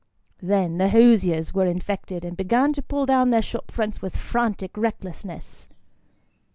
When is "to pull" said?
2.73-3.05